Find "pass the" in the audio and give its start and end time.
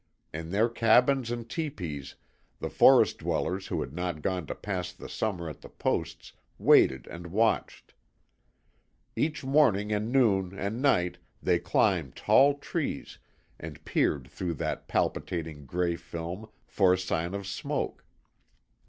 4.55-5.07